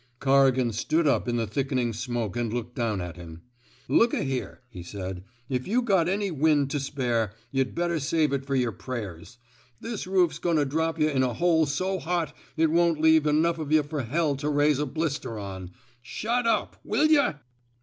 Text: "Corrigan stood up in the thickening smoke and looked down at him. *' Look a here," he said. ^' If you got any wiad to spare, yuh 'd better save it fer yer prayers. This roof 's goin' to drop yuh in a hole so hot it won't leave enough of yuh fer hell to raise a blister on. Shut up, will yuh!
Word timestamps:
"Corrigan 0.19 0.71
stood 0.73 1.05
up 1.05 1.27
in 1.27 1.35
the 1.37 1.45
thickening 1.45 1.93
smoke 1.93 2.35
and 2.35 2.51
looked 2.51 2.73
down 2.73 3.01
at 3.01 3.17
him. 3.17 3.43
*' 3.65 3.81
Look 3.87 4.15
a 4.15 4.23
here," 4.23 4.61
he 4.67 4.81
said. 4.81 5.17
^' 5.17 5.23
If 5.47 5.67
you 5.67 5.83
got 5.83 6.09
any 6.09 6.31
wiad 6.31 6.69
to 6.71 6.79
spare, 6.79 7.33
yuh 7.51 7.63
'd 7.63 7.75
better 7.75 7.99
save 7.99 8.33
it 8.33 8.43
fer 8.43 8.55
yer 8.55 8.71
prayers. 8.71 9.37
This 9.79 10.07
roof 10.07 10.33
's 10.33 10.39
goin' 10.39 10.55
to 10.57 10.65
drop 10.65 10.97
yuh 10.97 11.09
in 11.09 11.21
a 11.21 11.35
hole 11.35 11.67
so 11.67 11.99
hot 11.99 12.35
it 12.57 12.71
won't 12.71 12.99
leave 12.99 13.27
enough 13.27 13.59
of 13.59 13.71
yuh 13.71 13.83
fer 13.83 14.01
hell 14.01 14.35
to 14.37 14.49
raise 14.49 14.79
a 14.79 14.87
blister 14.87 15.37
on. 15.37 15.69
Shut 16.01 16.47
up, 16.47 16.77
will 16.83 17.05
yuh! 17.05 17.33